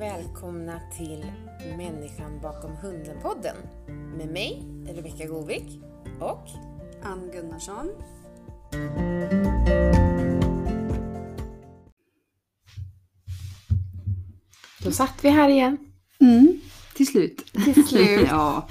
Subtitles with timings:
[0.00, 1.26] och välkomna till
[1.76, 3.56] Människan bakom hunden-podden
[4.16, 5.80] med mig, Rebecka Govik
[6.20, 6.48] och
[7.02, 7.88] Ann Gunnarsson.
[14.84, 15.76] Då satt vi här igen.
[16.20, 16.60] Mm,
[16.94, 17.52] till slut.
[17.74, 18.20] Till slut.
[18.30, 18.66] ja,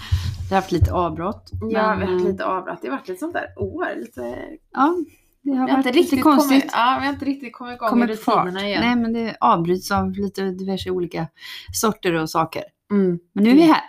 [0.49, 1.49] vi har haft lite avbrott.
[1.61, 2.79] Ja, vi har haft lite avbrott.
[2.81, 3.95] Det har varit lite sånt där år.
[3.95, 4.37] Lite...
[4.73, 4.95] Ja,
[5.41, 6.49] det har Vi varit inte lite konstigt.
[6.61, 8.81] kommit, ja, vi har inte riktigt kommit igång Kommit med rutinerna igen.
[8.81, 11.27] Nej, men det avbryts av lite diverse olika
[11.73, 12.63] sorter och saker.
[12.91, 13.19] Mm.
[13.33, 13.81] Men nu är vi här.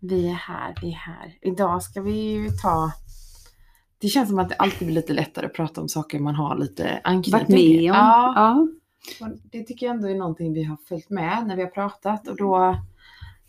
[0.00, 1.34] Vi är här, vi är här.
[1.42, 2.92] Idag ska vi ju ta...
[4.00, 6.56] Det känns som att det alltid blir lite lättare att prata om saker man har
[6.58, 7.90] lite anknytning till.
[7.90, 7.96] om.
[7.96, 8.32] Ja,
[9.20, 9.28] Ja.
[9.52, 12.28] det tycker jag ändå är någonting vi har följt med när vi har pratat.
[12.28, 12.76] Och då...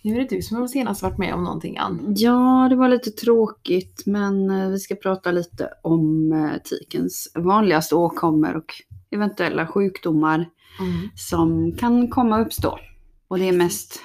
[0.03, 2.13] Nu är det du som har senast varit med om någonting, Ann.
[2.17, 7.95] ja, det var lite tråkigt, men eh, vi ska prata lite om eh, tikens vanligaste
[7.95, 8.73] åkommor och
[9.11, 11.09] eventuella sjukdomar Mm.
[11.15, 12.79] som kan komma att uppstå.
[13.27, 13.99] Och det är mest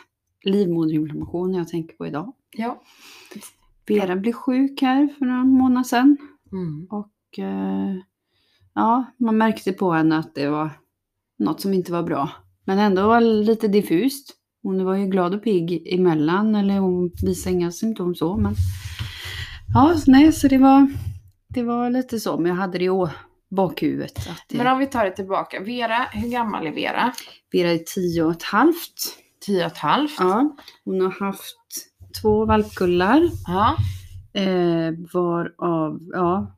[0.45, 2.33] livmoderinflammation jag tänker på idag.
[2.57, 2.83] Ja.
[3.87, 6.17] Vera blev sjuk här för några månader sedan.
[6.53, 6.87] Mm.
[6.91, 7.95] Och eh,
[8.75, 10.71] ja, man märkte på henne att det var
[11.39, 12.31] något som inte var bra.
[12.65, 14.37] Men ändå var lite diffust.
[14.69, 18.37] Hon var ju glad och pigg emellan, eller hon visade inga symptom så.
[18.37, 18.55] Men
[19.75, 20.89] ja, så nej, så det var,
[21.49, 22.39] det var lite så.
[22.39, 23.09] Men jag hade det i
[23.51, 24.19] bakhuvudet.
[24.19, 25.61] Att det, Men om vi tar det tillbaka.
[25.61, 27.13] Vera, hur gammal är Vera?
[27.53, 29.19] Vera är tio och ett halvt.
[29.47, 30.17] Tio och ett halvt.
[30.19, 31.57] Ja, hon har haft
[32.23, 33.31] två valpkullar.
[33.47, 33.77] Ja.
[34.41, 36.57] Eh, varav, ja,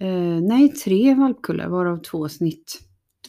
[0.00, 2.80] eh, nej tre valpkullar varav två snitt.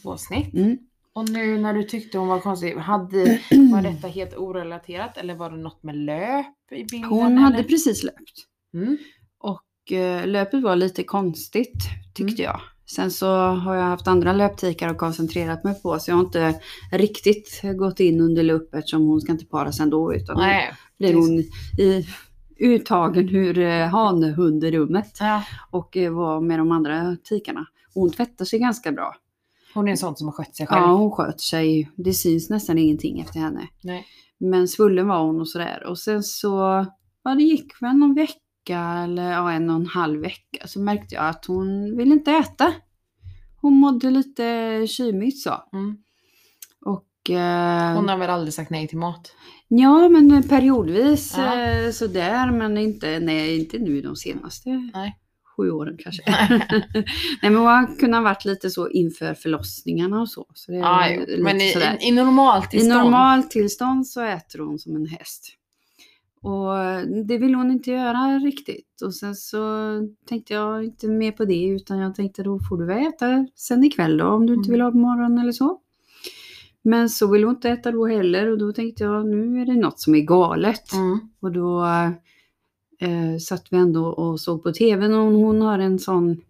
[0.02, 0.54] Två snitt.
[0.54, 0.78] Mm.
[1.16, 3.40] Och nu när du tyckte hon var konstig, hade,
[3.74, 7.10] var detta helt orelaterat eller var det något med löp i bilden?
[7.10, 7.68] Hon hade eller?
[7.70, 8.48] precis löpt.
[8.74, 8.98] Mm.
[9.40, 11.84] Och eh, löpet var lite konstigt
[12.14, 12.54] tyckte Mm.
[12.54, 12.62] jag.
[12.86, 16.56] Sen så har jag haft andra löptikar och koncentrerat mig på så jag har inte
[16.92, 20.72] riktigt gått in under lupp eftersom hon ska inte paras ändå utan Nej.
[20.98, 21.40] blir hon
[21.80, 22.08] i,
[22.60, 25.44] uttagen ur eh, hanhunderummet Ja.
[25.72, 27.66] och eh, var med de andra tikarna.
[27.94, 29.16] Hon tvättar sig ganska bra.
[29.74, 30.82] Hon är en sån som har skött sig själv.
[30.82, 31.92] Ja, hon sköter sig.
[31.96, 33.68] Det syns nästan ingenting efter henne.
[33.84, 34.06] Nej.
[34.40, 35.84] Men svullen var hon och sådär.
[35.88, 36.86] Och sen så,
[37.24, 41.16] ja det gick väl någon vecka eller ja, en och en halv vecka så märkte
[41.16, 42.74] jag att hon ville inte äta.
[43.62, 45.54] Hon mådde lite kymigt så.
[45.74, 45.98] Mm.
[46.86, 49.32] Och eh, Hon har väl aldrig sagt nej till mat?
[49.68, 51.62] ja, men periodvis Ja.
[51.62, 52.52] eh, sådär.
[52.52, 55.20] Men inte, nej, inte nu de senaste Nej.
[55.58, 56.24] Sju åren kanske.
[57.42, 60.46] nej, men hon har kunnat varit lite så inför förlossningarna och så.
[60.54, 61.98] så lite men i, sådär.
[62.02, 62.94] i, i normaltillstånd.
[62.94, 65.58] I normaltillstånd så äter hon som en häst.
[66.42, 66.76] Och
[67.26, 69.02] det vill hon inte göra riktigt.
[69.02, 69.60] Och sen så
[70.30, 73.84] tänkte jag inte mer på det utan jag tänkte då får du väl äta sen
[73.84, 74.72] ikväll då om du inte Mm.
[74.72, 75.80] vill ha på morgonen eller så.
[76.82, 79.76] Men så vill hon inte äta då heller och då tänkte jag nu är det
[79.76, 80.94] något som är galet.
[80.94, 81.20] Mm.
[81.42, 81.86] Och då
[83.04, 86.42] eh, satt vi ändå och såg på tvn och hon har en sån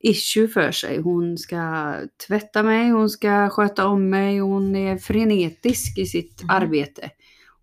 [0.00, 1.00] issue för sig.
[1.00, 1.94] Hon ska
[2.26, 6.50] tvätta mig, hon ska sköta om mig, hon är frenetisk i sitt Mhm.
[6.50, 7.10] arbete.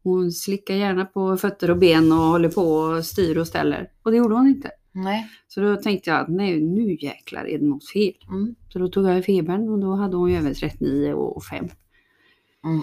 [0.04, 3.90] Hon slickar gärna på fötter och ben och håller på och styr och ställer.
[4.04, 4.72] Och det gjorde hon inte.
[4.92, 5.28] Nej.
[5.48, 8.14] Så då tänkte jag att nej, nu jäklar är det något fel.
[8.30, 8.56] Mm.
[8.74, 11.68] Så då tog jag febern och då hade hon ju över 39 och 5.
[12.66, 12.82] Mm.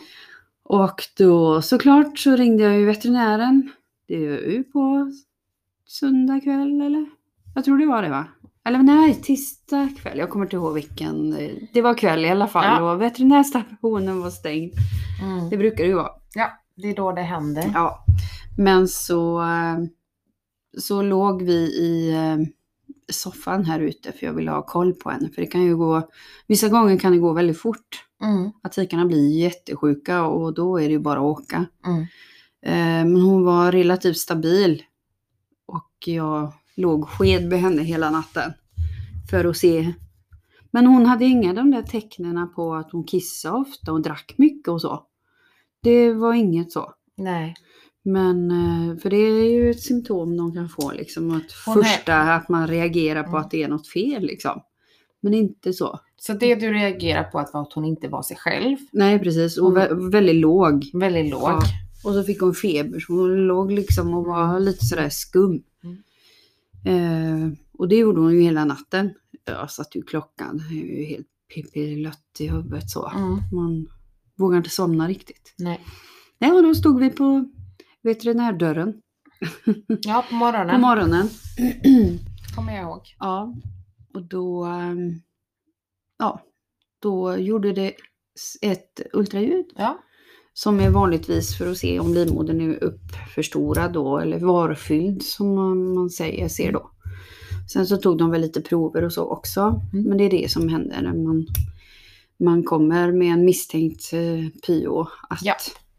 [0.65, 3.71] Och då såklart så ringde jag ju veterinären.
[4.13, 5.13] Det är ju på
[5.87, 7.07] söndag kväll eller?
[7.55, 8.25] Jag tror det var det va?
[8.65, 10.19] Eller nej, tisdag kväll.
[10.19, 11.31] Jag kommer inte ihåg vilken.
[11.73, 12.93] Det var kväll i alla fall Ja.
[12.93, 14.73] och veterinärstationen var stängd.
[15.23, 15.51] Mm.
[15.51, 16.11] Det brukar det ju vara.
[16.35, 17.71] Ja, det är då det händer.
[17.75, 18.05] Ja.
[18.59, 19.45] Men så,
[20.79, 22.37] så låg vi i eh,
[23.13, 25.29] soffan här ute för jag ville ha koll på henne.
[25.35, 26.09] För det kan ju gå,
[26.47, 28.05] vissa gånger kan det gå väldigt fort.
[28.23, 28.51] Mm.
[28.63, 31.67] Att tikarna blir jättesjuka och då är det ju bara att åka.
[31.87, 32.07] Mm.
[32.67, 32.73] Eh,
[33.05, 34.83] Men hon var relativt stabil.
[35.67, 38.53] Och jag låg sked med henne hela natten.
[39.31, 39.93] För att se.
[40.71, 44.69] Men hon hade inga de där tecknen på att hon kissade ofta och drack mycket
[44.69, 45.03] och så.
[45.83, 46.93] Det var inget så.
[47.17, 47.55] Nej.
[48.05, 51.31] Men eh, för det är ju ett symptom de kan få liksom.
[51.31, 53.41] Att Hon är- första att man reagerar på Mm.
[53.41, 54.63] att det är något fel liksom.
[55.21, 56.01] Men inte så.
[56.17, 58.77] Så det du reagerar på att var att hon inte var sig själv.
[58.93, 59.59] Nej precis.
[59.59, 59.83] Och Mm.
[59.83, 60.91] vä- väldigt låg.
[60.95, 61.43] Väldigt låg.
[61.51, 61.61] Ja.
[62.05, 65.63] Och så fick hon feber så hon låg liksom och var lite sådär skum.
[65.85, 66.03] Mm.
[66.85, 69.15] Eh, och det gjorde hon ju hela natten.
[69.45, 73.09] Jag satte ju klockan, jag är ju helt pippilött i huvudet så.
[73.09, 73.39] Mm.
[73.53, 73.87] Man
[74.37, 75.55] vågar inte somna riktigt.
[75.59, 75.81] Nej.
[76.39, 77.51] Nej, och då stod vi på
[78.03, 78.95] veterinärdörren
[79.87, 80.75] Ja, på morgonen.
[80.75, 81.29] på morgonen.
[82.57, 83.15] Kommer jag ihåg.
[83.19, 83.55] ja,
[84.15, 85.21] och då, ehm,
[86.19, 86.43] ja,
[86.99, 87.95] då gjorde det
[88.63, 89.67] ett ultraljud.
[89.77, 89.99] Ja.
[90.55, 95.55] Som är vanligtvis för att se om livmodern är uppförstorad då eller varfylld som
[95.95, 96.91] man, säger, ser då.
[97.73, 99.81] Sen så tog de väl lite prover och så också.
[99.93, 100.05] Mm.
[100.05, 101.47] Men det är det som händer när man,
[102.39, 105.01] man kommer med en misstänkt eh, pyo.
[105.29, 105.55] Att, Ja.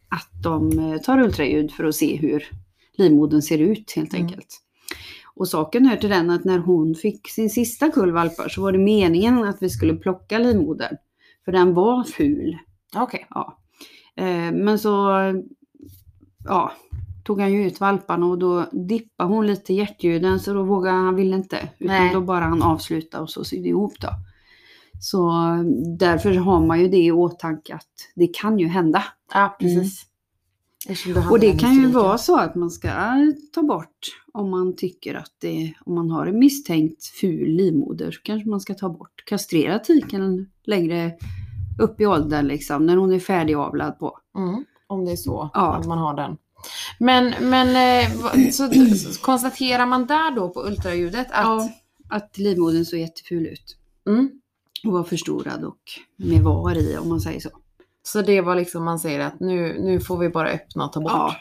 [0.10, 2.44] att de eh, tar ultraljud för att se hur
[2.98, 4.26] livmodern ser ut helt Mm.
[4.26, 4.60] enkelt.
[5.36, 8.72] Och saken hör till den att när hon fick sin sista kull valpar så var
[8.72, 10.96] det meningen att vi skulle plocka livmodern.
[11.46, 12.58] För den var ful.
[12.96, 13.28] Okej.
[13.30, 13.60] Ja.
[14.16, 15.10] Eh, men så
[16.46, 16.72] ja,
[17.24, 21.16] tog han ju ut valparna och då dippade hon lite hjärtljuden så då vågade han,
[21.16, 21.70] ville inte.
[21.80, 22.14] Utan Nej.
[22.14, 24.10] då bara han avsluta och så sydde ihop då.
[25.00, 25.32] Så
[26.00, 29.04] därför har man ju det i åtanke att det kan ju hända.
[29.34, 30.06] Ja, precis.
[30.88, 32.90] Hade Och det kan ju vara så att man ska
[33.54, 38.22] ta bort om man tycker att det, om man har en misstänkt ful livmoder så
[38.22, 41.12] kanske man ska ta bort, kastrera tiken längre
[41.80, 44.18] upp i åldern liksom, när hon är färdigavlad på.
[44.38, 45.74] Mm, om det är så Ja.
[45.76, 46.38] att man har den.
[47.00, 48.12] Men, men eh,
[48.52, 51.44] så, så konstaterar man där då på ultraljudet att...
[51.46, 51.70] Ja,
[52.10, 53.78] att livmodern såg jätteful ut.
[54.08, 54.32] Mm,
[54.86, 55.78] Och var förstorad och
[56.18, 57.50] med var i om man säger så.
[58.04, 61.00] så det var liksom man säger att nu, nu får vi bara öppna och ta
[61.00, 61.12] bort.
[61.12, 61.36] Ja,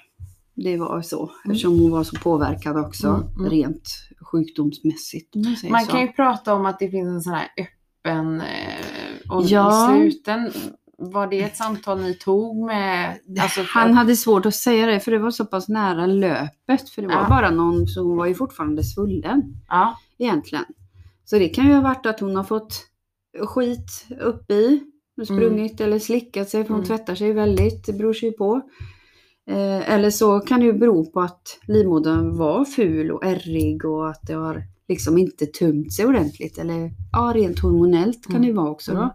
[0.54, 1.30] det var så.
[1.44, 3.50] Eftersom hon var så påverkad också Mm, mm.
[3.50, 3.88] rent
[4.20, 5.36] sjukdomsmässigt.
[5.36, 8.46] Om man Man kan ju prata om att det finns en sån här öppen eh,
[9.32, 9.90] och Ja.
[9.92, 10.50] sluten.
[10.98, 13.18] Var det ett samtal ni tog med...
[13.40, 16.90] Alltså, Han hade svårt att säga det för det var så pass nära löpet.
[16.90, 17.26] För det var Ja.
[17.28, 20.64] bara någon som hon var ju fortfarande svullen Ja, egentligen.
[21.24, 22.74] Så det kan ju ha varit att hon har fått
[23.46, 24.82] skit upp i
[25.20, 26.88] och sprungit eller slickat sig för hon Mm.
[26.88, 27.86] tvättar sig väldigt.
[27.86, 28.60] Det beror sig ju på.
[29.50, 34.10] Eh, eller så kan det ju bero på att livmodern var ful och ärrig och
[34.10, 36.58] att det har liksom inte tömt sig ordentligt.
[36.58, 38.48] Eller ja, rent hormonellt kan Mm.
[38.48, 39.14] det vara också då.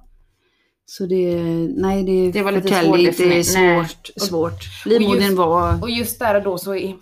[0.89, 1.36] Så det,
[1.75, 4.12] nej det, Det var lite svårt det är svårt.
[4.18, 4.28] Nej.
[4.30, 4.86] svårt.
[4.86, 6.95] Livmodern var, och just där och då så är,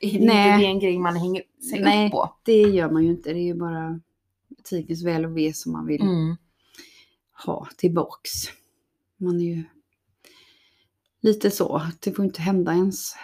[0.00, 0.48] är det Nej.
[0.52, 2.06] inte det en grej man hänger sig Nej.
[2.06, 2.36] upp på.
[2.42, 3.32] det gör man ju inte.
[3.32, 4.00] Det är ju bara
[4.64, 6.36] tikens väl och ve som man vill Mm.
[7.46, 8.30] ha tillbaks.
[9.16, 9.62] Man är ju
[11.22, 13.14] lite så, det får inte hända ens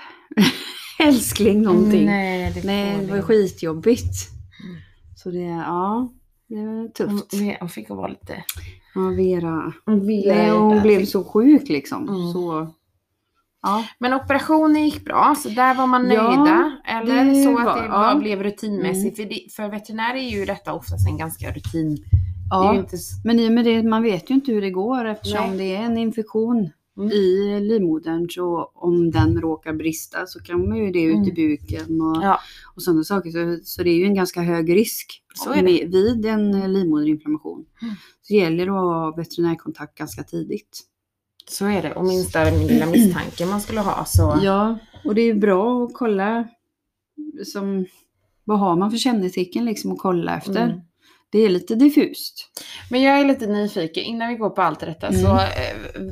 [1.00, 2.04] älskling någonting.
[2.06, 3.22] Nej, Nej, det, Nej det var det.
[3.22, 4.28] skitjobbigt.
[4.64, 4.76] Mm.
[5.16, 6.12] Så det, ja,
[6.48, 7.32] det var tufft.
[7.32, 8.44] Hon, hon fick vara lite...
[8.98, 9.72] Ja, Vera.
[9.86, 12.08] Hon ville Nej, hon blev så sjuk liksom.
[12.08, 12.32] Mm.
[12.32, 12.66] Så,
[13.62, 13.84] ja.
[13.98, 16.72] Men operationen gick bra, så där var man Ja, nöjda.
[16.84, 18.14] Eller så att var- det ja.
[18.18, 19.18] blev rutinmässigt.
[19.18, 19.30] Mm.
[19.30, 21.98] För, för veterinärer är ju detta oftast en ganska rutin.
[22.50, 22.74] Ja.
[22.74, 25.58] inte, Men i och med det, man vet ju inte hur det går eftersom Nej.
[25.58, 27.10] det är en infektion Mm.
[27.12, 28.28] i livmodern.
[28.30, 31.34] Så om den råkar brista så kan man ju det ut i Mm.
[31.34, 32.38] buken och, Ja.
[32.76, 33.30] och sådana saker.
[33.30, 35.84] Så, så det är ju en ganska hög risk Så är det.
[35.86, 37.64] vid en eh, livmoderinflammation.
[37.82, 37.94] Mm.
[38.22, 40.80] Så det gäller att ha veterinärkontakt ganska tidigt.
[41.50, 41.94] så är det.
[41.94, 44.38] Och minsta lilla misstanke man skulle ha så...
[44.42, 46.48] Ja, och det är bra att kolla
[47.46, 47.86] som,
[48.44, 50.64] vad har man för kännetecken liksom att kolla efter.
[50.64, 50.80] Mm.
[51.30, 52.50] Det är lite diffust.
[52.90, 55.20] Men jag är lite nyfiken, innan vi går på allt detta, Mm.
[55.20, 56.02] så eh,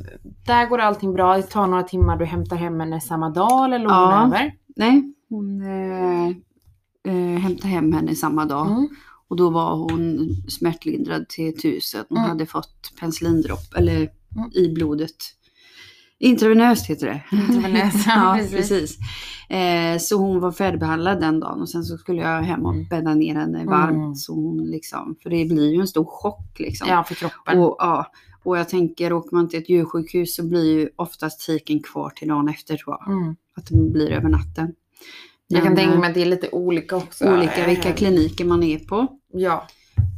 [0.47, 1.37] där går allting bra.
[1.37, 4.27] Det tar några timmar, du hämtar hem henne samma dag eller låg hon Ja.
[4.27, 4.53] över?
[4.77, 6.29] Nej, hon eh,
[7.13, 8.67] eh, hämtade hem henne samma dag.
[8.67, 8.89] Mm.
[9.29, 12.05] Och då var hon smärtlindrad till tusen.
[12.09, 12.31] Hon Mm.
[12.31, 14.51] hade fått penicillindropp eller Mm.
[14.55, 15.11] i blodet.
[16.19, 17.37] Intravenöst heter det.
[17.37, 18.57] Intravenöst, ja, precis.
[18.57, 18.99] precis.
[19.49, 23.15] Eh, så hon var färdigbehandlad den dagen och sen så skulle jag hem och bädda
[23.15, 23.97] ner henne varmt.
[23.97, 24.15] Mm.
[24.15, 26.89] Så hon liksom, för det blir ju en stor chock liksom.
[26.89, 27.59] Ja, för kroppen.
[27.59, 31.83] Och, ja, och jag tänker, åker man till ett djursjukhus så blir ju oftast tiken
[31.83, 33.17] kvar till dagen efter tror jag.
[33.17, 33.37] Mm.
[33.57, 34.75] Att den blir över natten.
[35.49, 37.35] Jag kan Men, tänka eh, mig att det är lite olika också.
[37.35, 39.07] olika vilka kliniker man är på.
[39.33, 39.67] Ja.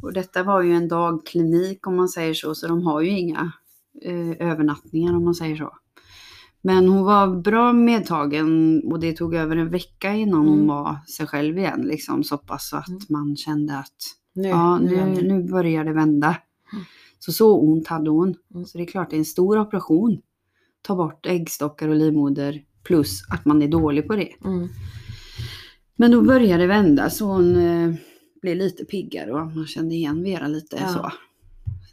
[0.03, 3.51] Och detta var ju en dagklinik om man säger så, så de har ju inga
[4.05, 5.73] eh, övernattningar om man säger så.
[6.61, 10.67] Men hon var bra medtagen och det tog över en vecka innan hon Mm.
[10.67, 11.81] var sig själv igen.
[11.81, 13.01] Liksom, så pass att Mm.
[13.09, 13.95] man kände att
[14.33, 16.27] Nu, ja, nu, nu börjar det vända.
[16.73, 16.85] Mm.
[17.19, 18.35] Så så ont hade hon.
[18.67, 20.21] Så det är klart det är en stor operation.
[20.81, 24.29] Ta bort äggstockar och livmoder plus att man är dålig på det.
[24.45, 24.67] Mm.
[25.95, 27.93] Men då började det vända så hon eh,
[28.41, 30.87] blev lite piggare och man kände igen Vera lite Ja.
[30.87, 31.11] så.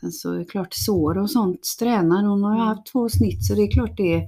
[0.01, 2.23] Sen så är det klart sår och sånt tränar.
[2.25, 4.23] Hon har haft två snitt så det är klart det,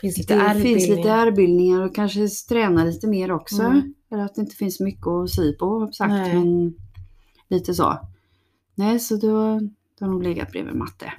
[0.00, 3.62] Finns lite det finns lite ärrbildningar och kanske träna lite mer också.
[3.62, 3.94] Mm.
[4.10, 6.10] Eller att det inte finns mycket att sy på jag sagt.
[6.10, 6.34] Nej.
[6.34, 6.74] Men
[7.48, 8.08] lite så.
[8.74, 9.60] Nej så då,
[9.98, 11.12] då har hon legat bredvid matte.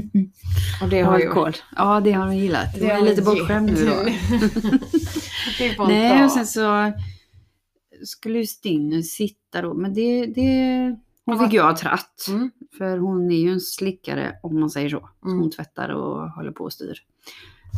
[0.82, 1.52] Och det har koll.
[1.76, 2.74] Ja det har hon gillat.
[2.74, 4.08] Det är lite bortskämd nu då.
[5.88, 6.92] Nej, och sen så
[8.04, 12.26] skulle ju Stinus sitta då, men det, det hon fick ju ha tratt.
[12.28, 12.50] Mm.
[12.78, 15.08] För hon är ju en slickare om man säger så.
[15.20, 15.38] så Mm.
[15.38, 16.98] Hon tvättar och håller på och styr.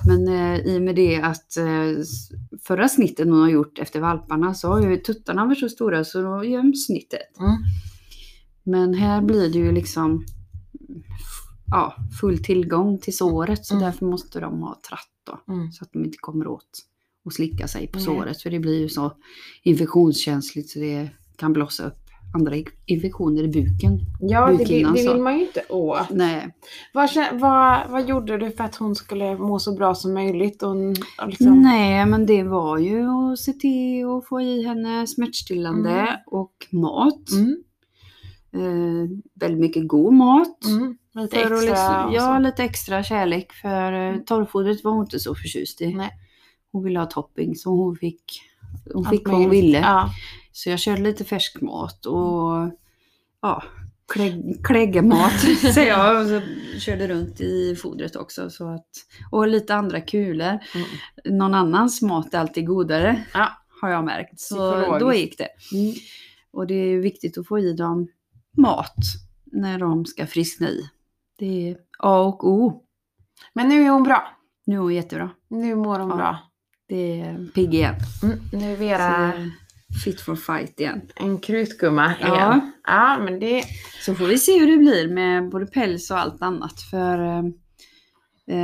[0.07, 2.03] Men eh, i och med det att eh,
[2.63, 6.23] förra snitten hon har gjort efter valparna så har ju tuttarna varit så stora så
[6.23, 7.39] då göms snittet.
[7.41, 7.57] Mm.
[8.63, 10.25] Men här blir det ju liksom
[11.67, 13.85] ja, full tillgång till såret så Mm.
[13.85, 15.53] därför måste de ha tratt då.
[15.55, 15.73] Mm.
[15.73, 16.71] Så att de inte kommer åt
[17.25, 18.43] och slicka sig på såret.
[18.43, 19.13] För det blir ju så
[19.63, 22.55] infektionskänsligt så det kan blossa upp andra
[22.87, 24.01] infektioner i buken.
[24.21, 25.13] Ja, det, det så.
[25.13, 26.11] vill man ju inte åt.
[26.11, 26.55] Nej.
[26.95, 30.63] Vad, vad, vad gjorde du för att hon skulle må så bra som möjligt?
[30.63, 30.71] Och,
[31.23, 35.91] och liksom, Nej, men det var ju att se till att få i henne smärtstillande
[35.91, 36.15] Mm.
[36.27, 37.31] och mat.
[37.33, 37.63] Mm,
[38.53, 40.65] Eh, väldigt mycket god mat.
[40.67, 43.53] mm, lite För extra liksom, ja, lite extra kärlek.
[43.53, 45.95] För eh, torrfodret var hon inte så förtjust i.
[45.95, 46.11] Nej.
[46.73, 48.23] Hon ville ha topping så hon fick,
[48.95, 49.79] hon fick vad hon ville.
[49.79, 50.11] Ja.
[50.59, 52.71] Så jag körde lite färskmat och
[53.43, 53.63] ja,
[54.13, 55.41] klägg, kläggemat
[55.75, 56.21] säger jag.
[56.23, 56.41] Och så
[56.81, 58.51] körde runt i fodret också.
[58.51, 58.87] Så att,
[59.31, 60.59] och lite andra kulor.
[60.75, 61.39] Mm.
[61.39, 63.25] Någon annans mat är alltid godare.
[63.35, 63.49] Ja.
[63.81, 64.41] Har jag märkt.
[64.41, 65.49] Så då gick det.
[65.73, 65.95] Mm.
[66.51, 68.09] Och det är viktigt att få i dem
[68.57, 68.97] mat
[69.45, 70.91] när de ska friskna i.
[71.39, 72.83] Det är A och O.
[73.53, 74.37] Men nu är hon bra.
[74.67, 75.31] Nu är hon jättebra.
[75.49, 76.17] Nu mår hon Ja.
[76.17, 76.39] bra.
[76.89, 77.95] Det är pigg igen.
[78.23, 78.39] Mm.
[78.53, 79.33] Nu är Så Vera
[80.05, 81.01] fit for fight igen.
[81.17, 82.27] en krutgumma Ja.
[82.27, 82.73] igen.
[82.87, 83.65] Ja, men det...
[84.05, 86.81] Så får vi se hur det blir med både päls och allt annat.
[86.91, 87.45] För eh,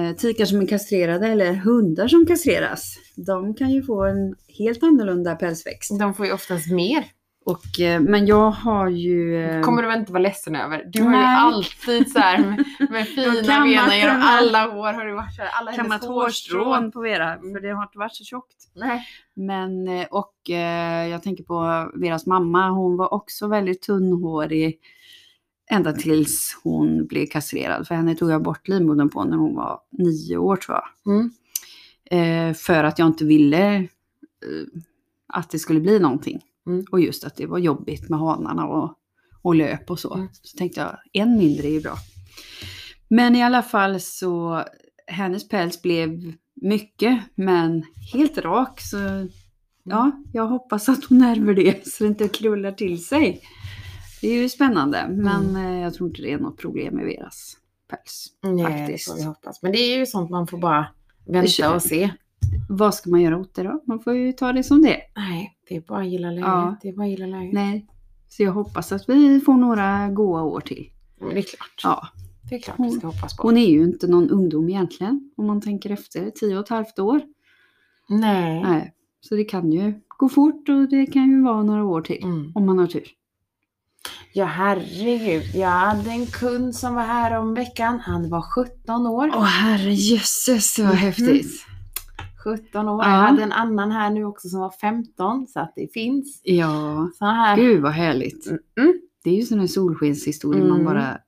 [0.09, 2.95] eh, tikar som är kastrerade eller hundar som kastreras,
[3.27, 5.99] de kan ju få en helt annorlunda pälsväxt.
[5.99, 7.05] De får ju oftast mer.
[7.47, 9.45] Och, eh, men jag har ju...
[9.45, 10.85] eh, kommer du väl inte vara ledsen över.
[10.93, 13.33] Du har ju alltid så här med, med fina
[13.65, 16.91] benen genom alla år har du varit så här, alla kammat hårstrån.
[16.93, 17.55] på Vera, Mm.
[17.55, 18.57] för det har inte varit så tjockt.
[18.75, 19.07] Nej.
[19.35, 20.35] Men, eh, och
[21.11, 24.79] jag tänker på Veras mamma, hon var också väldigt tunnhårig
[25.71, 27.89] ända tills hon blev kastrerad.
[27.89, 31.15] För henne tog jag bort livmodern på när hon var nio år tror jag.
[31.15, 31.31] Mm.
[32.51, 33.85] Eh, för att jag inte ville eh,
[35.29, 36.41] att det skulle bli någonting.
[36.67, 36.85] Mm.
[36.93, 38.95] Och just att det var jobbigt med hanarna och,
[39.43, 40.15] och löp och så.
[40.15, 40.29] Mm.
[40.33, 41.97] Så tänkte jag, en mindre är ju bra.
[43.09, 44.65] Men i alla fall så,
[45.07, 48.81] hennes päls blev mycket, men helt rak.
[48.81, 49.29] Så
[49.83, 53.41] ja, jag hoppas att hon ärver det så det inte krullar till sig.
[54.21, 57.57] Det är ju spännande, men eh, jag tror inte det är något problem med Veras
[57.89, 58.27] päls.
[58.43, 59.11] Nej, det Faktiskt.
[59.11, 59.63] får vi hoppas.
[59.63, 60.87] Men det är ju sånt man får bara
[61.27, 62.11] Det vänta och se.
[62.69, 63.83] Vad ska man göra åt det då?
[63.87, 65.01] Man får ju ta det som det.
[65.17, 66.45] Nej, det är bara att gilla läget.
[66.47, 66.77] Ja.
[66.83, 67.53] Det är bara att gilla läget.
[67.55, 67.87] Nej.
[68.29, 70.91] Så jag hoppas att vi får några goa år till.
[71.21, 71.81] Men det är klart.
[71.83, 72.09] Ja.
[72.51, 73.43] Det är klart vi ska hoppas på.
[73.43, 76.31] Hon är ju inte någon ungdom egentligen, om man tänker efter.
[76.31, 77.21] Tio och ett halvt år.
[78.09, 78.63] Nej.
[78.63, 78.93] Nej.
[79.21, 82.23] Så det kan ju gå fort och det kan ju vara några år till.
[82.25, 82.53] Mm.
[82.55, 83.07] Om man har tur.
[84.33, 85.43] Ja, herregud.
[85.55, 88.01] Jag hade en kund som var här om veckan.
[88.01, 89.31] Han var 17 år.
[89.35, 90.97] Åh herrejösses vad Mhm.
[90.97, 91.67] häftigt.
[92.45, 93.03] 17 år.
[93.05, 93.11] Ja.
[93.11, 95.47] Jag hade en annan här nu också som var 15.
[95.47, 97.57] Så att det finns Ja, såna här.
[97.57, 98.47] gud vad härligt.
[98.47, 99.01] Mm.
[99.25, 100.85] Det är ju sån här solskenshistoria man Mm.
[100.85, 101.19] bara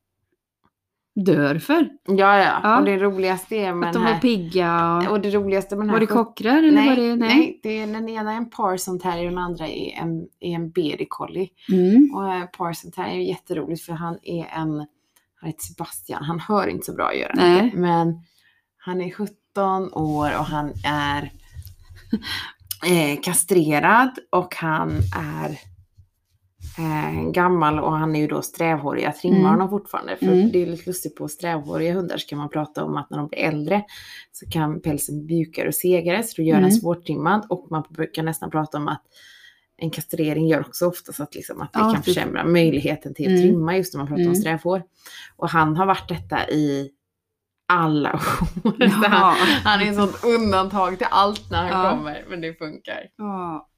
[1.25, 1.89] dör för.
[2.07, 2.79] Ja, ja, Ja.
[2.79, 4.21] Och det roligaste är med Att de var här.
[4.21, 4.97] pigga.
[4.97, 5.13] Och...
[5.13, 5.95] Och det roligaste med den här.
[5.97, 7.17] Var det 17 kockrar eller nej, var det?
[7.17, 7.61] nej.
[7.63, 10.71] det är, den ena är en Parson Terrier och den andra är en, är en
[10.71, 11.49] BD Collie.
[11.73, 12.15] Mm.
[12.15, 14.71] Och eh, Parson Terrier är jätteroligt för han är en,
[15.41, 17.73] han heter Sebastian, han hör inte så bra gör han Nej.
[17.75, 18.15] Men
[18.77, 19.35] han är 17
[19.93, 21.31] år och han är
[22.87, 25.51] eh, kastrerad och han är
[26.79, 29.05] eh, gammal och han är ju då strävhårig.
[29.05, 29.51] Jag trimmar Mm.
[29.51, 30.17] honom fortfarande.
[30.17, 30.51] För Mm.
[30.53, 33.29] det är lite lustigt på strävhåriga hundar så kan man prata om att när de
[33.29, 33.85] blir äldre
[34.33, 36.71] så kan pälsen bli mjukare och segare så då gör Mm.
[36.71, 39.03] den svårtrimmad och man brukar nästan prata om att
[39.79, 43.31] en kastrering gör också oftast att, liksom, att det Ja, kan försämra möjligheten till att
[43.31, 43.43] Mm.
[43.43, 44.37] trimma just när man pratar om Mm.
[44.41, 44.83] strävhår.
[45.37, 46.91] Och han har varit detta i
[47.69, 48.19] alla år.
[49.03, 49.35] Så han, Ja.
[49.65, 51.91] han är ett sånt undantag till allt när han Ja.
[51.91, 53.01] kommer, men det funkar.
[53.17, 53.69] Ja.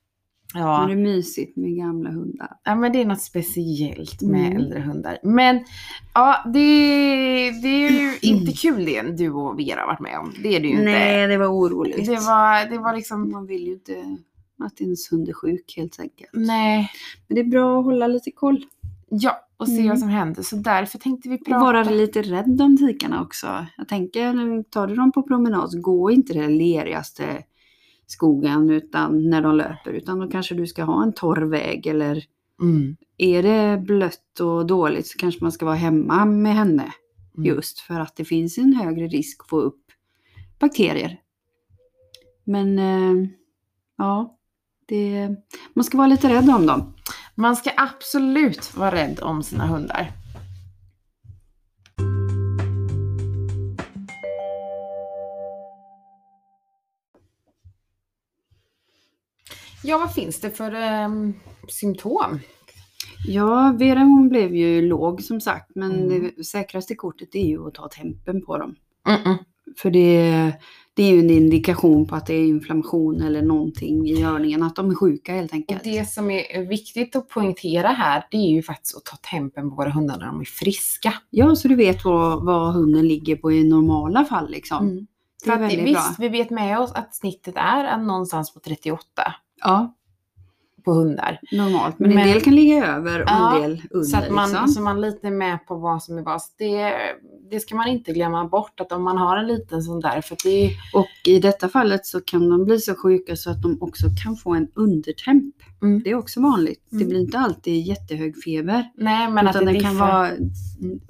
[0.54, 0.78] Ja.
[0.78, 2.48] Men det är mysigt med gamla hundar.
[2.64, 4.56] Ja men det är något speciellt med Mm.
[4.56, 5.18] äldre hundar.
[5.22, 5.64] Men
[6.14, 6.60] ja, det,
[7.62, 10.32] det är ju inte kul det du och Vera har varit med om.
[10.42, 11.26] Det är det ju inte.
[11.26, 12.06] det var oroligt.
[12.06, 14.16] Det var, det var liksom, Man vill ju inte
[14.64, 16.30] att ens hund är sjuk helt enkelt.
[16.32, 16.90] nej.
[17.28, 18.64] Men det är bra att hålla lite koll.
[19.08, 19.88] Ja, och se Mm.
[19.88, 20.42] vad som händer.
[20.42, 21.60] Så därför tänkte vi Och prata.
[21.64, 23.66] vara lite rädd om tikarna också.
[23.76, 27.42] Jag tänker, tar du dem på promenad, gå inte den lerigaste
[28.06, 29.90] skogen utan när de löper.
[29.90, 32.24] Utan då kanske du ska ha en torr väg eller
[32.62, 32.96] Mm.
[33.16, 36.92] är det blött och dåligt så kanske man ska vara hemma med henne.
[37.36, 37.46] Mm.
[37.46, 39.84] Just för att det finns en högre risk att få upp
[40.58, 41.20] bakterier.
[42.44, 43.28] Men eh,
[43.98, 44.36] ja,
[44.86, 45.28] det,
[45.74, 46.94] man ska vara lite rädd om dem.
[47.40, 50.12] Man ska absolut vara rädd om sina hundar.
[59.82, 61.08] Ja, vad finns det för eh,
[61.68, 62.40] symptom?
[63.26, 66.30] Ja, Vera hon blev ju låg som sagt, men mm.
[66.36, 68.76] det säkraste kortet är ju att ta tempen på dem.
[69.08, 69.36] Mm -mm.
[69.76, 70.52] För det,
[70.98, 74.76] det är ju en indikation på att det är inflammation eller någonting i görningen, att
[74.76, 75.84] de är sjuka helt Och enkelt.
[75.84, 79.76] det som är viktigt att poängtera här, det är ju faktiskt att ta tempen på
[79.76, 81.14] våra hundar när de är friska.
[81.30, 84.88] Ja, så du vet vad, vad hunden ligger på i normala fall liksom.
[84.88, 85.06] Mm.
[85.44, 86.16] Det är väldigt visst, bra.
[86.18, 89.04] vi vet med oss att snittet är någonstans på 38
[89.60, 89.94] Ja,
[90.84, 91.40] på hundar.
[91.52, 91.98] normalt.
[91.98, 94.08] Men, Men- en del kan ligga över och Ja, en del under.
[94.08, 94.68] Så att man, liksom.
[94.68, 96.40] så man lite är med på vad som är vad.
[96.58, 96.92] Det,
[97.50, 100.36] det ska man inte glömma bort att om man har en liten sån där, för
[100.44, 103.78] det är Och i detta fallet så kan de bli så sjuka så att de
[103.82, 105.54] också kan få en undertemp.
[105.82, 106.02] Mm.
[106.04, 106.84] Det är också vanligt.
[106.90, 107.08] Det Mm.
[107.08, 108.84] blir inte alltid jättehög feber.
[108.96, 110.30] Nej, men att utan det, det kan vara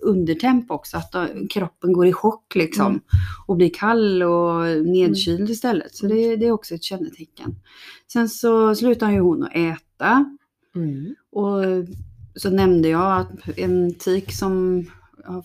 [0.02, 2.86] undertemp också, att då, kroppen går i chock liksom.
[2.86, 3.00] Mm.
[3.46, 5.94] Och blir kall och nedkyld istället.
[5.94, 7.54] Så det, det är också ett kännetecken.
[8.12, 10.36] Sen så slutar ju hon att äta.
[10.74, 11.14] Mm.
[11.32, 11.62] Och
[12.34, 14.84] så nämnde jag att en tik som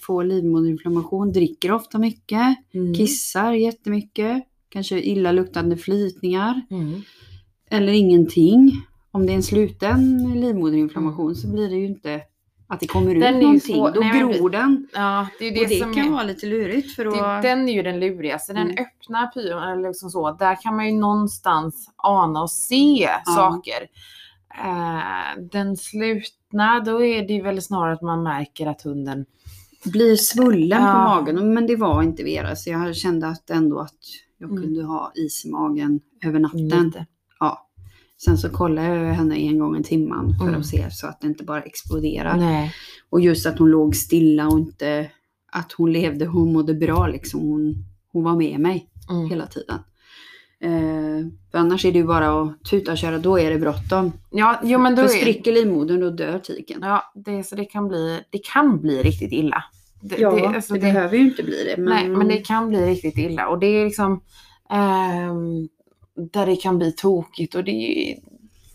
[0.02, 2.94] får livmoderinflammation dricker ofta mycket, Mm.
[2.94, 7.02] kissar jättemycket, kanske illaluktande flytningar Mm.
[7.70, 8.82] eller ingenting.
[9.16, 12.22] Om det är en sluten livmoderinflammation så blir det ju inte
[12.68, 13.76] att det kommer ut Den ju någonting.
[13.76, 14.88] svår- Då nej, gror den.
[14.94, 17.42] Ja, det är det, och det som kan är, vara lite lurigt för det, att...
[17.44, 18.54] Den är ju den lurigaste.
[18.54, 18.76] Den Mm.
[18.86, 23.88] öppna pyron, eller liksom så, där kan man ju någonstans ana och se saker.
[24.64, 29.26] Eh, den slutna, då är det ju väl snarare att man märker att hunden
[29.86, 30.94] blir svullen på Ja.
[31.04, 31.54] magen.
[31.54, 33.94] Men det var inte Vera så jag kände att ändå att
[34.38, 34.64] jag Mm.
[34.64, 36.68] kunde ha is i magen över natten.
[36.86, 37.06] lite.
[37.40, 37.68] Ja.
[38.26, 40.60] Sen så kollade jag henne en gång i timmen för Mm.
[40.60, 42.38] att se så att det inte bara exploderar.
[42.38, 42.74] Nej.
[43.10, 45.12] Och just att hon låg stilla och inte
[45.52, 47.40] att hon levde, hon mådde bra liksom.
[47.42, 47.76] Hon,
[48.12, 49.30] hon var med mig Mm.
[49.30, 49.80] hela tiden.
[50.62, 54.12] Eh, för annars är det ju bara att tuta och köra, då är det bråttom.
[54.32, 56.80] Ja, jo men då För är spricker livmodern då dör tiken.
[56.82, 59.64] Ja, det, så det kan bli, det kan bli riktigt illa.
[60.02, 61.82] Det, Ja, det, det, alltså det- behöver ju inte bli det.
[61.82, 64.22] Men, Nej, men det kan bli riktigt illa och det är liksom
[64.70, 65.68] ehm,
[66.16, 68.18] där det kan bli tokigt och det är,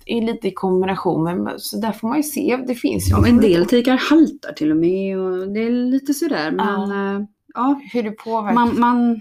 [0.07, 1.25] är lite i kombination.
[1.25, 2.57] Men, så där får man ju se.
[2.67, 6.15] Det finns ju ja, en del tikar haltar till och med och det är lite
[6.15, 6.51] sådär.
[6.51, 8.55] Men ja, ja hur det påverkar.
[8.55, 9.21] man, man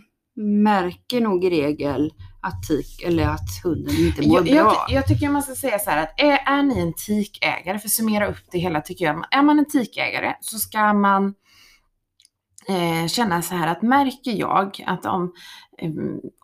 [0.64, 4.86] märker nog i regel att tik, eller att hunden inte mår jag, jag, bra.
[4.90, 7.92] jag tycker man ska säga så här att är, är ni en tikägare, för att
[7.92, 11.34] summera upp det hela tycker jag, är man en tikägare så ska man
[12.68, 15.34] eh, känna så här att märker jag att om
[15.78, 15.90] eh,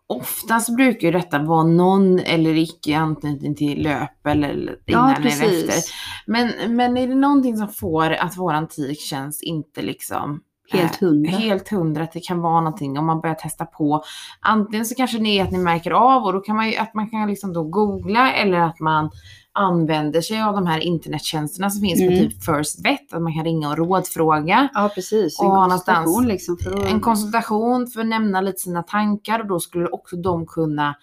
[0.08, 5.28] Oftast brukar ju detta vara någon eller icke anknytning till löp eller innan ja, eller
[5.28, 5.94] efter.
[6.26, 11.32] Men, men är det någonting som får att våran tik känns inte liksom Helt hundra.
[11.32, 14.04] Eh, helt hundra att det kan vara någonting om man börjar testa på.
[14.42, 16.94] Antingen så kanske det är att ni märker av och då kan man ju, att
[16.94, 19.12] man kan liksom då googla eller att man
[19.54, 22.14] använder sig av de här internettjänsterna som finns Mm.
[22.14, 24.70] på typ First Vet, att man kan ringa och rådfråga.
[24.74, 25.40] Ja, precis.
[25.40, 26.58] En Och konsultation liksom.
[26.58, 30.46] För att, En konsultation för att nämna lite sina tankar och då skulle också de
[30.46, 30.96] kunna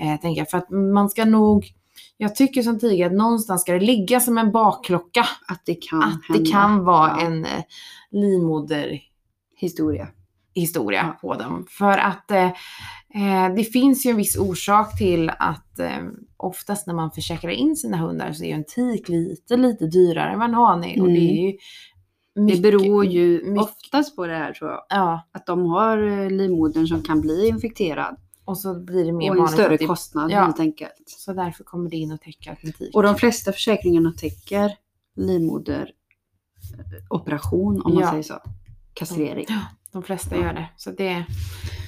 [0.00, 1.66] eh, tänka, för att man ska nog,
[2.16, 6.02] jag tycker som tidigare att någonstans ska det ligga som en bakklocka att det kan
[6.02, 6.50] att det hända.
[6.50, 7.26] kan vara Ja.
[7.26, 7.62] en eh,
[8.10, 9.00] livmoder
[9.56, 10.08] historia.
[10.54, 11.18] historia Ja.
[11.28, 11.66] på dem.
[11.70, 12.50] För att eh,
[13.14, 15.98] eh, det finns ju en viss orsak till att eh,
[16.36, 20.32] oftast när man försäkrar in sina hundar så är ju en tik lite, lite dyrare
[20.32, 21.00] än vad en hane är.
[21.02, 21.28] Och det Mm.
[21.38, 21.56] är ju
[22.34, 24.80] Det mycket- beror ju mycket- oftast på det här tror jag.
[24.88, 28.16] Ja, Att de har eh, livmodern som kan bli infekterad.
[28.44, 30.44] och så blir det mer Och en större det, kostnad Ja.
[30.44, 30.92] helt enkelt.
[31.06, 32.94] Så därför kommer det in och täcker att en tik.
[32.94, 34.72] Och de flesta försäkringarna täcker
[35.16, 38.10] livmoderoperation om man Ja.
[38.10, 38.38] säger så.
[38.94, 39.46] Kastrering.
[39.92, 40.42] De flesta Ja.
[40.42, 40.68] gör det.
[40.76, 41.24] Så det,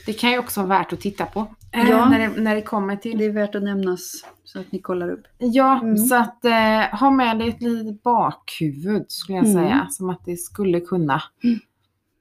[0.06, 1.46] det kan ju också vara värt att titta på.
[1.72, 2.08] Ja.
[2.08, 5.10] När, det, när det kommer till Det är värt att nämnas så att ni kollar
[5.10, 5.22] upp.
[5.38, 5.96] Ja, Mm.
[5.98, 9.62] så att eh, ha med dig ett litet bakhuvud skulle jag Mm.
[9.64, 9.86] säga.
[9.90, 11.22] Som att det skulle kunna.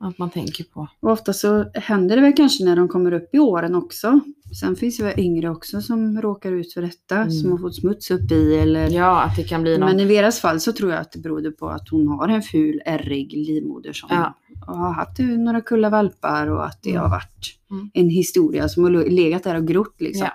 [0.01, 0.09] Mm.
[0.09, 0.87] Att man tänker på.
[0.99, 4.19] Och ofta så händer det väl kanske när de kommer upp i åren också.
[4.59, 7.15] Sen finns det väl yngre också som råkar ut för detta.
[7.15, 7.31] Mm.
[7.31, 9.89] Som har fått smuts upp i eller Ja, att det kan bli någon...
[9.89, 12.41] Men i Veras fall så tror jag att det berodde på att hon har en
[12.41, 14.35] ful ärrig livmoder som Ja.
[14.67, 17.01] har haft några kulla valpar och att det Mm.
[17.01, 17.89] har varit Mm.
[17.93, 20.25] en historia som har legat där och grott liksom.
[20.27, 20.33] Ja.